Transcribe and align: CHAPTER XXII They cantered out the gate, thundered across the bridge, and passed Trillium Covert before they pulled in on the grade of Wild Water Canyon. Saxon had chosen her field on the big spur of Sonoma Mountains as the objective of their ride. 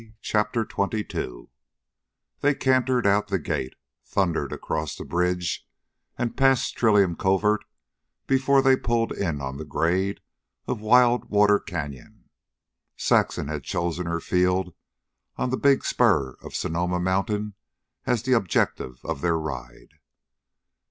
CHAPTER 0.23 0.67
XXII 0.67 1.49
They 2.39 2.55
cantered 2.55 3.05
out 3.05 3.27
the 3.27 3.37
gate, 3.37 3.75
thundered 4.03 4.51
across 4.51 4.95
the 4.95 5.05
bridge, 5.05 5.63
and 6.17 6.35
passed 6.35 6.75
Trillium 6.75 7.15
Covert 7.15 7.63
before 8.25 8.63
they 8.63 8.75
pulled 8.75 9.11
in 9.11 9.41
on 9.41 9.57
the 9.57 9.63
grade 9.63 10.19
of 10.67 10.81
Wild 10.81 11.25
Water 11.29 11.59
Canyon. 11.59 12.31
Saxon 12.97 13.47
had 13.47 13.63
chosen 13.63 14.07
her 14.07 14.19
field 14.19 14.73
on 15.37 15.51
the 15.51 15.55
big 15.55 15.85
spur 15.85 16.31
of 16.41 16.55
Sonoma 16.55 16.99
Mountains 16.99 17.53
as 18.07 18.23
the 18.23 18.33
objective 18.33 19.01
of 19.05 19.21
their 19.21 19.37
ride. 19.37 19.99